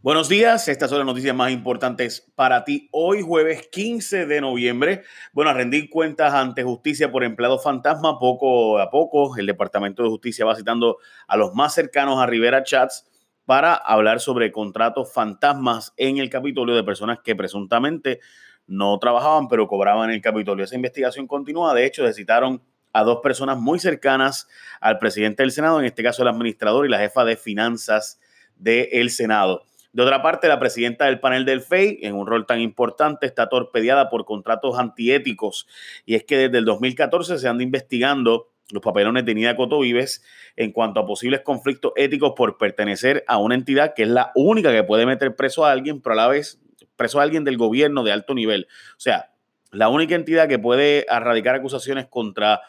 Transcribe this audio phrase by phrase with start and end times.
[0.00, 2.88] Buenos días, estas son las noticias más importantes para ti.
[2.92, 8.78] Hoy jueves 15 de noviembre, bueno, a rendir cuentas ante justicia por empleado fantasma, poco
[8.78, 13.08] a poco el Departamento de Justicia va citando a los más cercanos a Rivera Chats
[13.44, 18.20] para hablar sobre contratos fantasmas en el Capitolio de personas que presuntamente
[18.68, 20.64] no trabajaban pero cobraban en el Capitolio.
[20.64, 22.62] Esa investigación continúa, de hecho, se citaron
[22.92, 24.46] a dos personas muy cercanas
[24.80, 28.20] al presidente del Senado, en este caso el administrador y la jefa de finanzas
[28.54, 29.64] del Senado.
[29.92, 33.48] De otra parte, la presidenta del panel del FEI, en un rol tan importante, está
[33.48, 35.66] torpedeada por contratos antiéticos.
[36.04, 40.22] Y es que desde el 2014 se anda investigando los papelones de Nida Coto Vives
[40.56, 44.70] en cuanto a posibles conflictos éticos por pertenecer a una entidad que es la única
[44.72, 46.60] que puede meter preso a alguien, pero a la vez
[46.96, 48.66] preso a alguien del gobierno de alto nivel.
[48.92, 49.32] O sea,
[49.70, 52.60] la única entidad que puede erradicar acusaciones contra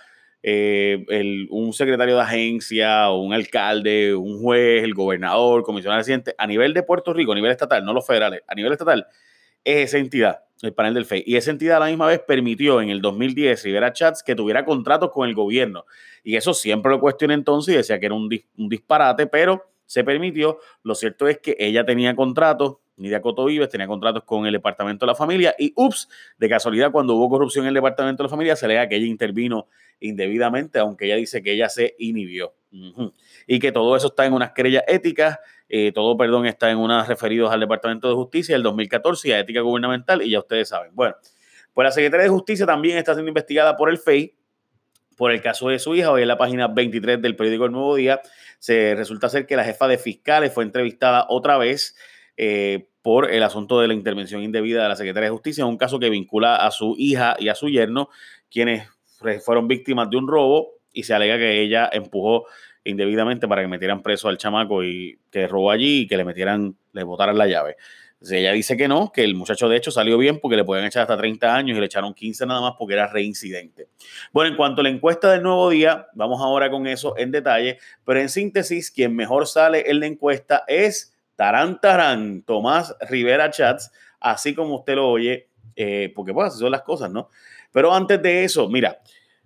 [0.41, 1.05] eh,
[1.49, 6.84] un secretario de agencia, un alcalde, un juez, el gobernador, comisionado residente, a nivel de
[6.84, 9.07] Puerto Rico, a nivel estatal, no los federales, a nivel estatal,
[9.63, 11.23] es esa entidad, el panel del FEI.
[11.25, 14.66] Y esa entidad a la misma vez permitió en el 2010 Rivera Chats que tuviera
[14.66, 15.86] contratos con el gobierno.
[16.23, 20.03] Y eso siempre lo cuestioné entonces y decía que era un, un disparate, pero se
[20.03, 20.59] permitió.
[20.83, 25.05] Lo cierto es que ella tenía contratos Nidia Coto Vives tenía contratos con el Departamento
[25.05, 28.30] de la Familia y, ups, de casualidad, cuando hubo corrupción en el Departamento de la
[28.30, 29.67] Familia, se le que ella intervino
[30.00, 32.53] indebidamente, aunque ella dice que ella se inhibió.
[33.47, 37.08] Y que todo eso está en unas querellas éticas, eh, todo, perdón, está en unas
[37.08, 40.91] referidos al Departamento de Justicia del 2014 y a ética gubernamental, y ya ustedes saben.
[40.94, 41.16] Bueno,
[41.73, 44.36] pues la Secretaría de Justicia también está siendo investigada por el FEI
[45.19, 46.11] por el caso de su hija.
[46.11, 48.22] Hoy en la página 23 del periódico El Nuevo Día
[48.58, 51.95] se resulta ser que la jefa de fiscales fue entrevistada otra vez
[52.38, 56.00] eh, por el asunto de la intervención indebida de la Secretaría de Justicia, un caso
[56.00, 58.09] que vincula a su hija y a su yerno,
[58.50, 58.88] quienes
[59.44, 62.45] fueron víctimas de un robo y se alega que ella empujó
[62.83, 66.75] indebidamente para que metieran preso al chamaco y que robó allí y que le metieran,
[66.94, 67.75] le botaran la llave.
[68.31, 71.03] ella dice que no, que el muchacho de hecho salió bien porque le pueden echar
[71.03, 73.88] hasta 30 años y le echaron 15 nada más porque era reincidente.
[74.31, 77.78] Bueno, en cuanto a la encuesta del nuevo día, vamos ahora con eso en detalle,
[78.06, 83.94] pero en síntesis, quien mejor sale en la encuesta es Tarán Tarán, Tomás Rivera Chats,
[84.19, 87.29] así como usted lo oye, eh, porque pues así son las cosas, ¿no?
[87.72, 89.00] Pero antes de eso, mira,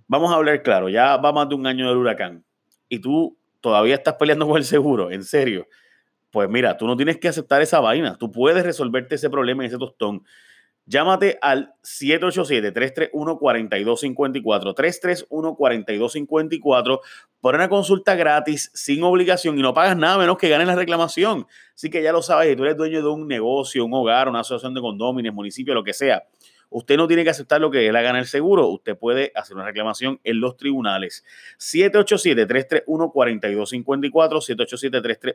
[0.07, 2.43] vamos a hablar claro, ya va más de un año del huracán
[2.89, 5.67] y tú todavía estás peleando con el seguro, en serio.
[6.31, 9.67] Pues mira, tú no tienes que aceptar esa vaina, tú puedes resolverte ese problema en
[9.67, 10.23] ese tostón.
[10.85, 14.75] Llámate al 787-331-4254,
[15.29, 16.99] 331-4254
[17.39, 21.47] por una consulta gratis, sin obligación y no pagas nada menos que ganes la reclamación.
[21.73, 24.41] Así que ya lo sabes, si tú eres dueño de un negocio, un hogar, una
[24.41, 26.23] asociación de condóminos, municipio, lo que sea,
[26.73, 28.67] Usted no tiene que aceptar lo que él haga en el seguro.
[28.67, 31.23] Usted puede hacer una reclamación en los tribunales.
[31.59, 34.41] 787-331-4254,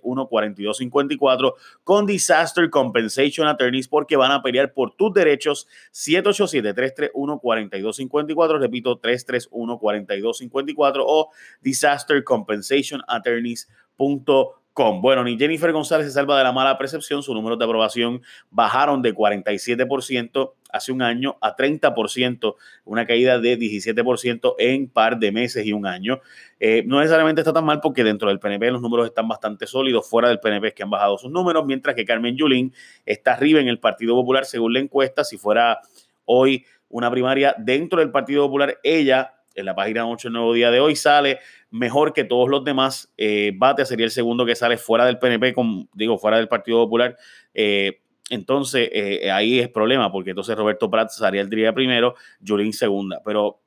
[0.03, 1.55] 787-331-4254
[1.85, 5.69] con Disaster Compensation Attorneys porque van a pelear por tus derechos.
[5.93, 14.59] 787-331-4254, repito, 331-4254 o Disaster Compensation Attorneys.com
[15.01, 17.23] bueno, ni Jennifer González se salva de la mala percepción.
[17.23, 23.59] Sus números de aprobación bajaron de 47% hace un año a 30%, una caída de
[23.59, 26.21] 17% en par de meses y un año.
[26.61, 30.09] Eh, no necesariamente está tan mal porque dentro del PNP los números están bastante sólidos,
[30.09, 32.73] fuera del PNP es que han bajado sus números, mientras que Carmen Yulín
[33.07, 35.25] está arriba en el Partido Popular según la encuesta.
[35.25, 35.81] Si fuera
[36.25, 40.71] hoy una primaria dentro del Partido Popular, ella en la página 8 del nuevo día
[40.71, 41.41] de hoy sale
[41.71, 43.13] mejor que todos los demás.
[43.17, 46.79] Eh, Bate sería el segundo que sale fuera del PNP, con, digo, fuera del Partido
[46.85, 47.17] Popular.
[47.55, 48.01] Eh,
[48.31, 52.15] entonces, eh, ahí es problema, porque entonces Roberto Prats salía el día primero,
[52.47, 53.21] Julín segunda.
[53.25, 53.61] Pero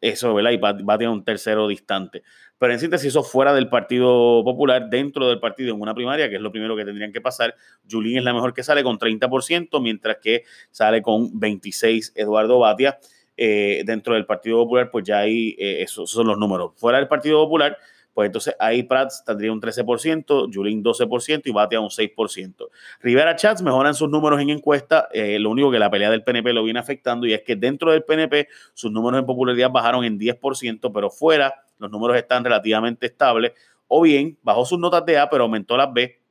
[0.00, 0.50] eso, ¿verdad?
[0.50, 2.22] Y Bate un tercero distante.
[2.58, 6.36] Pero en síntesis, eso fuera del Partido Popular, dentro del partido en una primaria, que
[6.36, 7.54] es lo primero que tendrían que pasar.
[7.90, 12.98] Julín es la mejor que sale con 30%, mientras que sale con 26 Eduardo Batia.
[13.36, 16.72] Eh, dentro del Partido Popular, pues ya eh, esos, son los números.
[16.76, 17.76] Fuera del Partido Popular,
[18.14, 22.68] pues entonces ahí Prats tendría un 13%, Julín 12% y Batia un 6%.
[23.00, 26.52] Rivera Chats mejoran sus números en encuesta, eh, lo único que la pelea del PNP
[26.52, 30.18] lo viene afectando y es que dentro del PNP sus números en popularidad bajaron en
[30.18, 33.52] 10%, pero fuera los números están relativamente estables,
[33.88, 36.23] o bien bajó sus notas de A, pero aumentó las B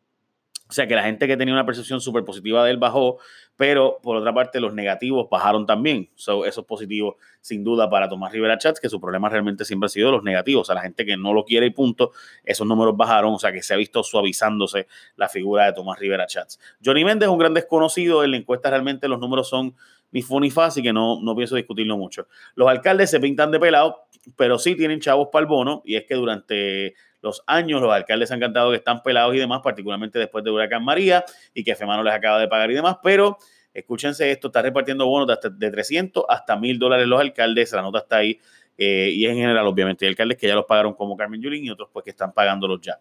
[0.74, 3.20] o sea que la gente que tenía una percepción súper positiva de él bajó,
[3.56, 6.10] pero por otra parte los negativos bajaron también.
[6.16, 9.90] eso es positivo sin duda para Tomás Rivera Chats, que su problema realmente siempre ha
[9.90, 10.62] sido los negativos.
[10.62, 12.12] O sea, la gente que no lo quiere y punto,
[12.44, 13.36] esos números bajaron.
[13.36, 16.60] O sea que se ha visto suavizándose la figura de Tomás Rivera Chats.
[16.84, 18.24] Johnny Méndez es un gran desconocido.
[18.24, 19.76] En la encuesta realmente los números son
[20.12, 22.28] ni fu ni fa, así que no, no pienso discutirlo mucho.
[22.56, 26.06] Los alcaldes se pintan de pelado, pero sí tienen chavos para el bono, y es
[26.06, 27.82] que durante los años.
[27.82, 31.26] Los alcaldes han cantado que están pelados y demás, particularmente después de Huracán María
[31.56, 33.38] y que FEMA no les acaba de pagar y demás, pero
[33.74, 37.82] escúchense esto, está repartiendo bonos de, hasta, de 300 hasta 1000 dólares los alcaldes, la
[37.82, 38.40] nota está ahí
[38.78, 41.72] eh, y en general obviamente hay alcaldes que ya los pagaron como Carmen Yulín y
[41.72, 43.00] otros pues que están pagándolos ya.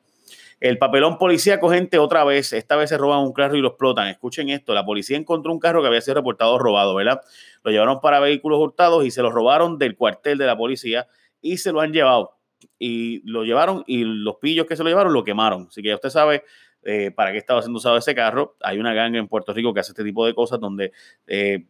[0.60, 4.06] El papelón policíaco, gente, otra vez, esta vez se roban un carro y lo explotan.
[4.06, 7.20] Escuchen esto, la policía encontró un carro que había sido reportado robado, ¿verdad?
[7.64, 11.08] Lo llevaron para vehículos hurtados y se lo robaron del cuartel de la policía
[11.40, 12.36] y se lo han llevado.
[12.78, 15.66] Y lo llevaron y los pillos que se lo llevaron lo quemaron.
[15.68, 16.44] Así que ya usted sabe
[16.82, 18.56] eh, para qué estaba siendo usado ese carro.
[18.60, 20.92] Hay una ganga en Puerto Rico que hace este tipo de cosas donde
[21.26, 21.64] eh,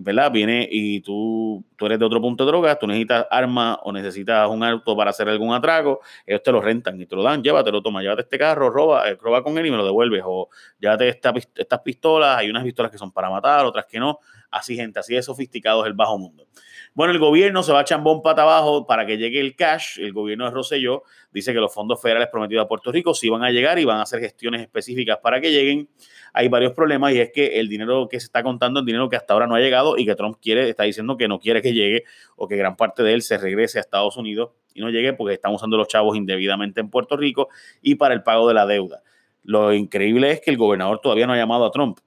[0.00, 0.30] ¿verdad?
[0.30, 4.48] Viene y tú, tú eres de otro punto de droga, tú necesitas arma o necesitas
[4.48, 7.82] un auto para hacer algún atraco, ellos te lo rentan y te lo dan, llévatelo,
[7.82, 10.48] toma, llévate este carro, roba, eh, roba con él y me lo devuelves, o
[10.78, 14.20] llévate estas pistolas, hay unas pistolas que son para matar, otras que no,
[14.52, 16.46] así gente, así de sofisticado es el bajo mundo.
[16.94, 19.98] Bueno, el gobierno se va a chambón pata abajo para que llegue el cash.
[19.98, 23.42] El gobierno de Rosselló dice que los fondos federales prometidos a Puerto Rico sí van
[23.42, 25.88] a llegar y van a hacer gestiones específicas para que lleguen.
[26.34, 29.16] Hay varios problemas y es que el dinero que se está contando es dinero que
[29.16, 31.72] hasta ahora no ha llegado y que Trump quiere, está diciendo que no quiere que
[31.72, 32.04] llegue
[32.36, 35.34] o que gran parte de él se regrese a Estados Unidos y no llegue porque
[35.34, 37.48] están usando los chavos indebidamente en Puerto Rico
[37.80, 39.02] y para el pago de la deuda.
[39.44, 41.98] Lo increíble es que el gobernador todavía no ha llamado a Trump.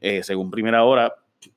[0.00, 1.14] Eh, según primera hora,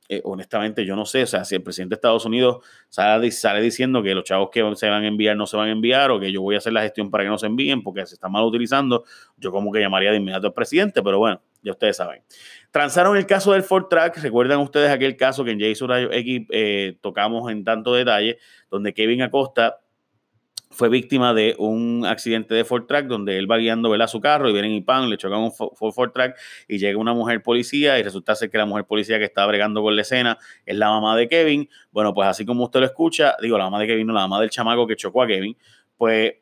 [0.09, 4.03] eh, honestamente yo no sé, o sea, si el presidente de Estados Unidos sale, diciendo
[4.03, 6.31] que los chavos que se van a enviar no se van a enviar o que
[6.31, 8.43] yo voy a hacer la gestión para que no se envíen porque se están mal
[8.43, 9.05] utilizando,
[9.37, 12.23] yo como que llamaría de inmediato al presidente, pero bueno, ya ustedes saben.
[12.71, 16.97] Transaron el caso del Ford Track, recuerdan ustedes aquel caso que en Jason X eh,
[17.01, 18.37] tocamos en tanto detalle,
[18.69, 19.80] donde Kevin Acosta
[20.71, 24.07] fue víctima de un accidente de Ford Track donde él va guiando ¿verdad?
[24.07, 26.37] su carro y vienen y pan, le chocan un Ford Track
[26.67, 29.81] y llega una mujer policía y resulta ser que la mujer policía que está bregando
[29.81, 31.69] con la escena es la mamá de Kevin.
[31.91, 34.39] Bueno, pues así como usted lo escucha, digo, la mamá de Kevin, no, la mamá
[34.39, 35.57] del chamaco que chocó a Kevin,
[35.97, 36.35] pues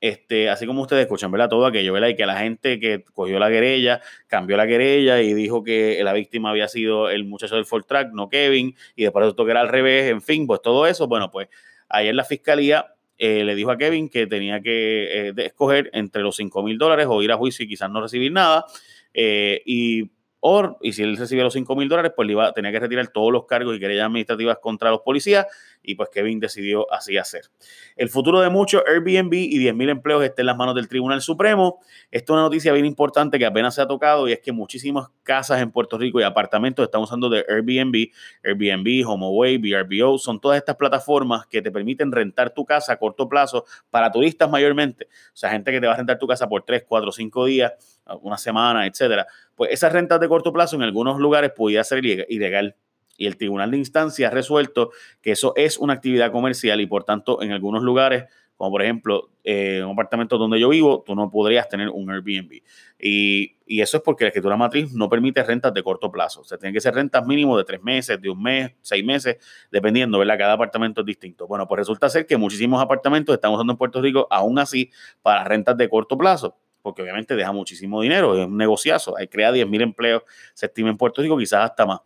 [0.00, 1.48] este, así como ustedes escuchan, ¿verdad?
[1.48, 2.08] Todo aquello, ¿verdad?
[2.08, 6.12] Y que la gente que cogió la querella, cambió la querella y dijo que la
[6.12, 9.60] víctima había sido el muchacho del Ford Track, no Kevin, y después esto que era
[9.60, 11.48] al revés, en fin, pues todo eso, bueno, pues
[11.88, 16.36] ayer la fiscalía eh, le dijo a Kevin que tenía que eh, escoger entre los
[16.36, 18.64] 5 mil dólares o ir a juicio y quizás no recibir nada.
[19.12, 20.10] Eh, y
[20.82, 23.32] y si él recibía los 5 mil dólares, pues le iba, tenía que retirar todos
[23.32, 25.46] los cargos y querellas administrativas contra los policías
[25.88, 27.46] y pues Kevin decidió así hacer.
[27.96, 31.22] El futuro de muchos Airbnb y 10 mil empleos está en las manos del Tribunal
[31.22, 31.80] Supremo.
[32.10, 35.08] Esta es una noticia bien importante que apenas se ha tocado y es que muchísimas
[35.22, 38.10] casas en Puerto Rico y apartamentos están usando de Airbnb,
[38.44, 43.26] Airbnb, HomeAway, VRBO, son todas estas plataformas que te permiten rentar tu casa a corto
[43.28, 45.06] plazo para turistas mayormente.
[45.06, 47.72] O sea, gente que te va a rentar tu casa por 3, 4, 5 días,
[48.20, 49.26] una semana, etcétera
[49.58, 52.76] pues esas rentas de corto plazo en algunos lugares podía ser ilegal.
[53.18, 57.04] Y el Tribunal de Instancia ha resuelto que eso es una actividad comercial y por
[57.04, 58.24] tanto en algunos lugares,
[58.56, 62.62] como por ejemplo eh, un apartamento donde yo vivo, tú no podrías tener un Airbnb.
[62.98, 66.42] Y, y, eso es porque la escritura matriz no permite rentas de corto plazo.
[66.42, 69.36] O sea, tienen que ser rentas mínimo de tres meses, de un mes, seis meses,
[69.70, 70.38] dependiendo, ¿verdad?
[70.38, 71.46] Cada apartamento es distinto.
[71.46, 74.90] Bueno, pues resulta ser que muchísimos apartamentos están usando en Puerto Rico aún así
[75.22, 79.68] para rentas de corto plazo porque obviamente deja muchísimo dinero, es un negociazo, crea 10
[79.72, 80.22] empleos,
[80.54, 82.00] se estima en Puerto Rico, quizás hasta más.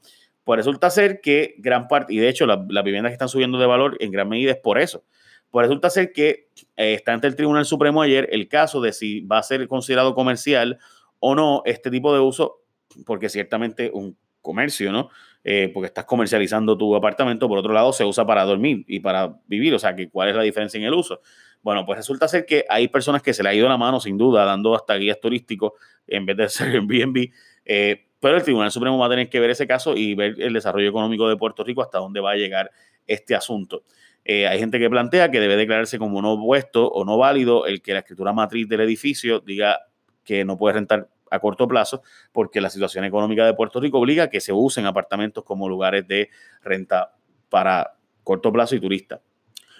[0.44, 3.66] Pues resulta ser que gran parte, y de hecho las viviendas que están subiendo de
[3.66, 5.04] valor en gran medida es por eso.
[5.50, 9.20] Pues resulta ser que eh, está ante el Tribunal Supremo ayer el caso de si
[9.20, 10.78] va a ser considerado comercial
[11.20, 12.62] o no este tipo de uso,
[13.04, 15.10] porque ciertamente un comercio, ¿no?
[15.44, 19.40] Eh, porque estás comercializando tu apartamento, por otro lado se usa para dormir y para
[19.46, 21.20] vivir, o sea, que ¿cuál es la diferencia en el uso?
[21.62, 24.18] Bueno, pues resulta ser que hay personas que se le ha ido la mano, sin
[24.18, 25.72] duda, dando hasta guías turísticos
[26.06, 27.30] en vez de ser en BNB.
[27.64, 30.52] Eh, pero el Tribunal Supremo va a tener que ver ese caso y ver el
[30.52, 32.70] desarrollo económico de Puerto Rico hasta dónde va a llegar
[33.04, 33.82] este asunto.
[34.24, 37.82] Eh, hay gente que plantea que debe declararse como no puesto o no válido el
[37.82, 39.80] que la escritura matriz del edificio diga
[40.22, 44.24] que no puede rentar a corto plazo, porque la situación económica de Puerto Rico obliga
[44.24, 46.30] a que se usen apartamentos como lugares de
[46.62, 47.16] renta
[47.48, 49.18] para corto plazo y turistas.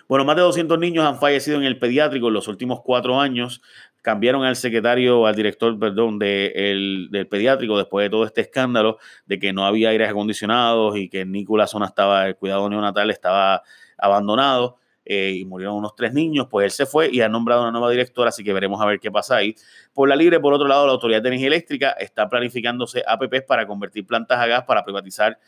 [0.08, 3.62] Bueno, más de 200 niños han fallecido en el pediátrico en los últimos cuatro años.
[4.02, 9.52] Cambiaron al secretario, al director, perdón, del pediátrico después de todo este escándalo de que
[9.52, 13.62] no había aires acondicionados y que Nicolás Zona estaba, el cuidado neonatal estaba
[13.97, 14.78] abandonado.
[15.04, 17.90] Eh, y murieron unos tres niños, pues él se fue y ha nombrado una nueva
[17.90, 19.56] directora, así que veremos a ver qué pasa ahí.
[19.92, 23.66] Por la libre, por otro lado, la Autoridad de Energía Eléctrica está planificándose APPs para
[23.66, 25.38] convertir plantas a gas, para privatizar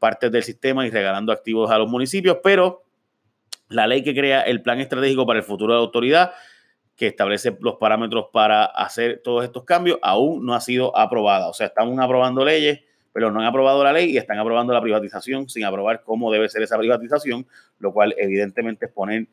[0.00, 2.82] partes del sistema y regalando activos a los municipios, pero
[3.68, 6.32] la ley que crea el plan estratégico para el futuro de la autoridad,
[6.96, 11.48] que establece los parámetros para hacer todos estos cambios, aún no ha sido aprobada.
[11.48, 12.80] O sea, estamos aprobando leyes,
[13.12, 16.48] pero no han aprobado la ley y están aprobando la privatización sin aprobar cómo debe
[16.48, 17.46] ser esa privatización,
[17.78, 19.26] lo cual evidentemente es poner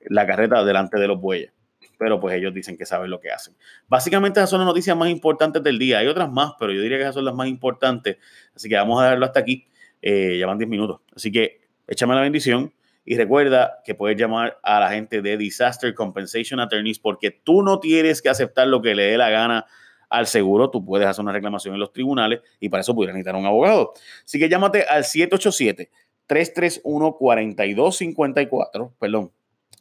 [0.00, 1.52] la carreta delante de los bueyes.
[1.98, 3.54] pero pues ellos dicen que saben lo que hacen.
[3.86, 5.98] Básicamente esas son las noticias más importantes del día.
[5.98, 8.16] Hay otras más, pero yo diría que esas son las más importantes.
[8.56, 9.68] Así que vamos a dejarlo hasta aquí.
[10.00, 11.00] Eh, ya van 10 minutos.
[11.14, 12.72] Así que échame la bendición
[13.04, 17.80] y recuerda que puedes llamar a la gente de Disaster Compensation Attorneys porque tú no
[17.80, 19.66] tienes que aceptar lo que le dé la gana
[20.08, 20.70] al seguro.
[20.70, 23.92] Tú puedes hacer una reclamación en los tribunales y para eso pudieras necesitar un abogado.
[24.24, 25.90] Así que llámate al 787
[26.26, 29.32] 331 4254, perdón,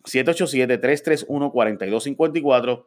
[0.04, 2.86] 787-331-4254.